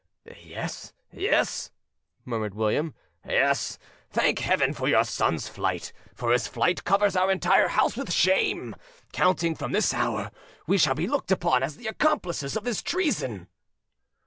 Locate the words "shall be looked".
10.79-11.29